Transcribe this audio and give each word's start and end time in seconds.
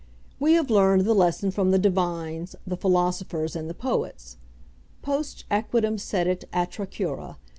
We 0.39 0.53
have 0.53 0.71
learned 0.71 1.05
the 1.05 1.13
lesson 1.13 1.51
from 1.51 1.69
the 1.69 1.77
divines, 1.77 2.55
the 2.65 2.75
philosophers, 2.75 3.55
and 3.55 3.69
the 3.69 3.75
poets. 3.75 4.37
Post 5.03 5.45
equitem 5.51 5.99
sedet 5.99 6.43
atra 6.51 6.87
cura. 6.87 7.37